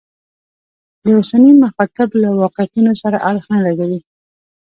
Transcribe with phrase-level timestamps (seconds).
[1.03, 3.99] د اوسني مخاطب له واقعیتونو سره اړخ نه لګوي.